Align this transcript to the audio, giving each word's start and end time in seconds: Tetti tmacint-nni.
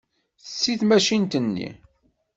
Tetti 0.43 0.73
tmacint-nni. 0.79 1.69